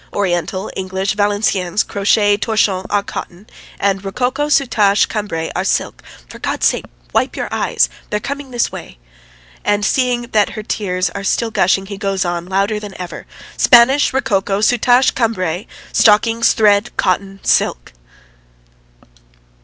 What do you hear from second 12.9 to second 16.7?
ever: "Spanish, Rococo, soutache, Cambray... stockings,